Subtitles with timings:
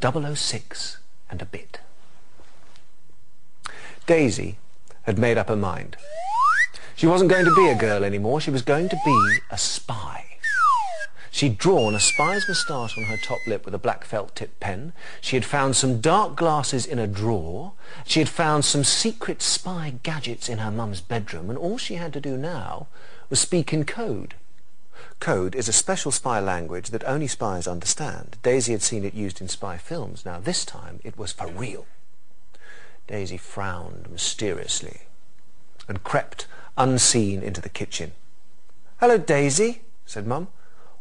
[0.00, 0.98] 006
[1.30, 1.80] and a bit.
[4.06, 4.58] Daisy
[5.02, 5.96] had made up her mind.
[6.96, 8.40] She wasn't going to be a girl anymore.
[8.40, 10.24] She was going to be a spy.
[11.30, 14.92] She'd drawn a spy's moustache on her top lip with a black felt tip pen.
[15.20, 17.74] She had found some dark glasses in a drawer.
[18.04, 21.48] She had found some secret spy gadgets in her mum's bedroom.
[21.48, 22.88] And all she had to do now
[23.30, 24.34] was speak in code.
[25.20, 28.36] Code is a special spy language that only spies understand.
[28.42, 30.24] Daisy had seen it used in spy films.
[30.24, 31.86] Now this time it was for real.
[33.06, 35.02] Daisy frowned mysteriously
[35.88, 38.12] and crept unseen into the kitchen.
[39.00, 40.48] Hello, Daisy, said Mum.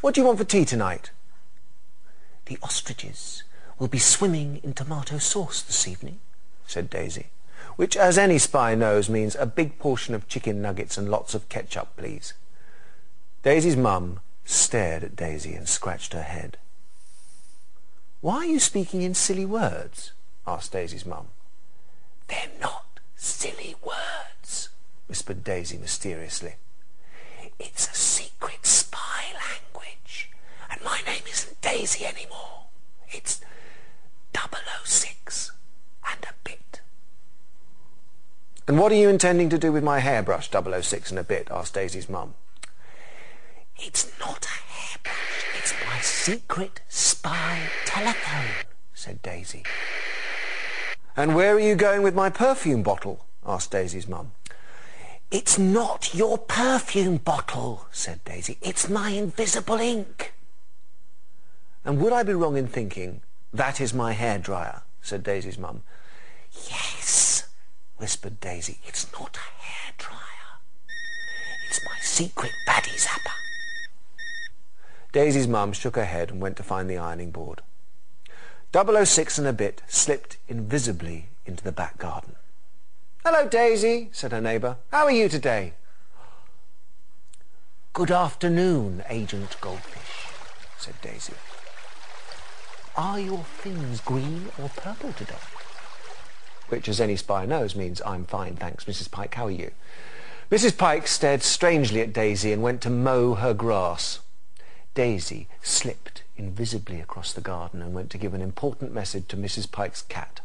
[0.00, 1.10] What do you want for tea tonight?
[2.46, 3.44] The ostriches
[3.78, 6.20] will be swimming in tomato sauce this evening,
[6.66, 7.26] said Daisy,
[7.76, 11.48] which, as any spy knows, means a big portion of chicken nuggets and lots of
[11.48, 12.32] ketchup, please.
[13.42, 16.58] Daisy's mum stared at Daisy and scratched her head.
[18.20, 20.12] Why are you speaking in silly words?
[20.46, 21.28] asked Daisy's mum.
[22.28, 24.68] They're not silly words,
[25.06, 26.56] whispered Daisy mysteriously.
[27.58, 30.30] It's a secret spy language,
[30.70, 32.64] and my name isn't Daisy anymore.
[33.10, 33.40] It's
[34.34, 35.52] 006
[36.06, 36.82] and a bit.
[38.68, 41.48] And what are you intending to do with my hairbrush, 006 and a bit?
[41.50, 42.34] asked Daisy's mum.
[43.82, 49.64] It's not a hairbrush, it's my secret spy telephone, said Daisy.
[51.16, 53.24] And where are you going with my perfume bottle?
[53.44, 54.32] asked Daisy's mum.
[55.30, 58.58] It's not your perfume bottle, said Daisy.
[58.62, 60.34] It's my invisible ink.
[61.84, 63.22] And would I be wrong in thinking
[63.52, 65.82] that is my hairdryer, said Daisy's mum.
[66.68, 67.48] Yes,
[67.96, 68.78] whispered Daisy.
[68.86, 70.60] It's not a hairdryer.
[71.68, 73.39] It's my secret baddie zapper.
[75.12, 77.62] Daisy's mum shook her head and went to find the ironing board.
[78.72, 82.36] 006 and a bit slipped invisibly into the back garden.
[83.24, 84.76] Hello, Daisy, said her neighbour.
[84.92, 85.74] How are you today?
[87.92, 90.28] Good afternoon, Agent Goldfish,
[90.78, 91.34] said Daisy.
[92.96, 95.34] Are your fins green or purple today?
[96.68, 99.10] Which, as any spy knows, means I'm fine, thanks, Mrs.
[99.10, 99.34] Pike.
[99.34, 99.72] How are you?
[100.52, 100.78] Mrs.
[100.78, 104.20] Pike stared strangely at Daisy and went to mow her grass.
[104.94, 109.70] Daisy slipped invisibly across the garden and went to give an important message to Mrs.
[109.70, 110.40] Pike's cat.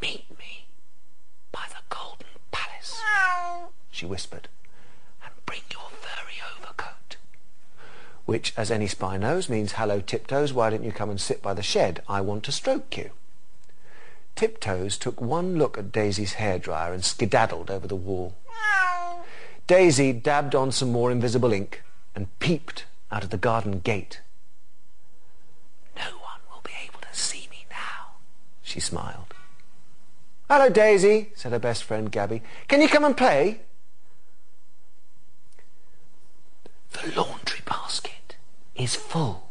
[0.00, 0.66] Meet me
[1.52, 3.00] by the Golden Palace,
[3.90, 4.48] she whispered,
[5.22, 7.16] and bring your furry overcoat.
[8.24, 11.52] Which, as any spy knows, means, hello, Tiptoes, why don't you come and sit by
[11.52, 12.02] the shed?
[12.08, 13.10] I want to stroke you.
[14.36, 18.34] Tiptoes took one look at Daisy's hairdryer and skedaddled over the wall.
[19.66, 21.82] Daisy dabbed on some more invisible ink
[22.14, 24.20] and peeped out of the garden gate.
[25.96, 28.14] No one will be able to see me now,
[28.62, 29.34] she smiled.
[30.48, 32.42] Hello, Daisy, said her best friend Gabby.
[32.68, 33.60] Can you come and play?
[36.92, 38.36] The laundry basket
[38.76, 39.50] is full,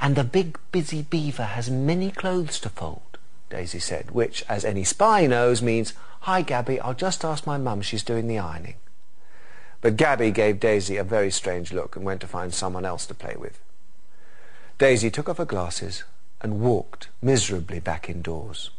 [0.00, 3.18] and the big busy beaver has many clothes to fold,
[3.50, 7.82] Daisy said, which, as any spy knows, means, Hi, Gabby, I'll just ask my mum,
[7.82, 8.74] she's doing the ironing.
[9.82, 13.14] But Gabby gave Daisy a very strange look and went to find someone else to
[13.14, 13.58] play with.
[14.78, 16.04] Daisy took off her glasses
[16.40, 18.70] and walked miserably back indoors.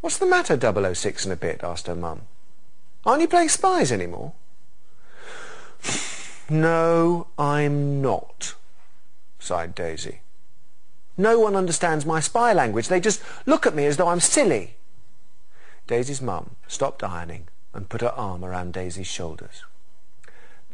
[0.00, 1.62] What's the matter, 006 and a bit?
[1.62, 2.22] asked her mum.
[3.04, 4.32] Aren't you playing spies anymore?
[6.48, 8.54] no, I'm not,
[9.38, 10.20] sighed Daisy.
[11.18, 12.88] No one understands my spy language.
[12.88, 14.76] They just look at me as though I'm silly.
[15.86, 19.62] Daisy's mum stopped ironing and put her arm around Daisy's shoulders.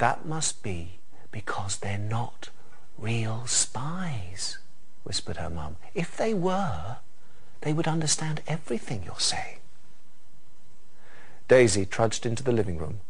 [0.00, 0.99] That must be
[1.31, 2.49] because they're not
[2.97, 4.56] real spies,
[5.05, 5.77] whispered her mum.
[5.94, 6.97] If they were,
[7.61, 9.59] they would understand everything you're saying.
[11.49, 13.00] Daisy trudged into the living room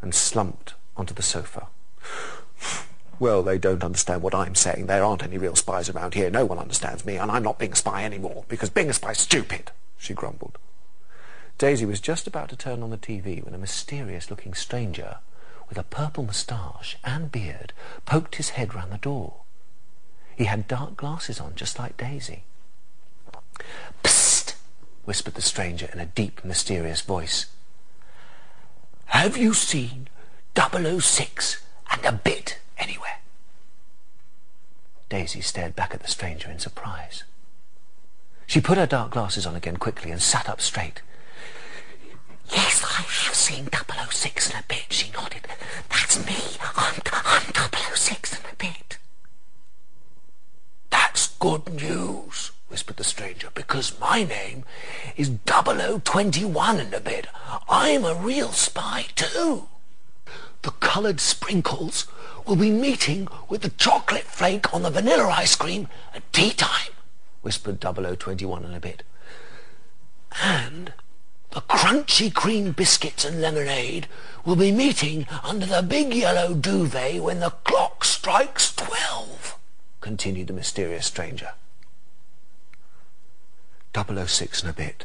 [0.00, 1.68] and slumped onto the sofa.
[3.20, 4.86] Well, they don't understand what I'm saying.
[4.86, 6.30] There aren't any real spies around here.
[6.30, 9.18] No one understands me, and I'm not being a spy anymore, because being a spy's
[9.18, 10.56] stupid, she grumbled.
[11.58, 15.16] Daisy was just about to turn on the TV when a mysterious-looking stranger
[15.68, 17.72] with a purple moustache and beard
[18.06, 19.34] poked his head round the door.
[20.36, 22.44] He had dark glasses on, just like Daisy.
[24.02, 24.54] Psst,
[25.04, 27.46] whispered the stranger in a deep, mysterious voice.
[29.06, 30.08] Have you seen
[30.56, 33.18] 006 and a bit anywhere?
[35.08, 37.24] Daisy stared back at the stranger in surprise.
[38.46, 41.02] She put her dark glasses on again quickly and sat up straight.
[42.50, 43.68] Yes, I have seen
[44.10, 45.46] 006 and a bit, she nodded.
[45.90, 46.36] That's me.
[46.76, 48.98] I'm, I'm 006 and a bit.
[50.90, 54.64] That's good news, whispered the stranger, because my name
[55.16, 57.26] is 0021 and a bit.
[57.68, 59.68] I'm a real spy too.
[60.62, 62.06] The coloured sprinkles
[62.46, 66.92] will be meeting with the chocolate flake on the vanilla ice cream at tea time,
[67.42, 69.02] whispered 0021 and a bit.
[70.42, 70.92] And
[71.50, 74.06] the crunchy cream biscuits and lemonade
[74.44, 78.88] will be meeting under the big yellow duvet when the clock strikes twelve,
[80.08, 81.50] continued the mysterious stranger.
[83.94, 85.04] 006 and a bit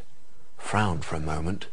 [0.57, 1.65] frowned for a moment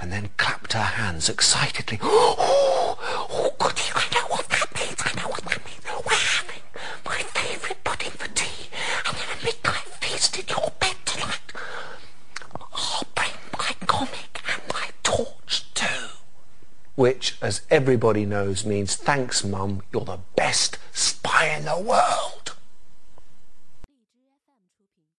[0.00, 1.98] and then clapped her hands excitedly.
[2.02, 2.96] Oh,
[3.30, 4.96] oh, goody, I know what that means.
[5.04, 5.82] I know what that means.
[5.84, 6.62] We're having
[7.04, 8.68] my favourite pudding for tea
[9.06, 11.52] and then a midnight feast in your bed tonight.
[12.72, 16.08] I'll bring my comic and my torch too.
[16.94, 19.82] Which, as everybody knows, means thanks, Mum.
[19.92, 22.29] You're the best spy in the world.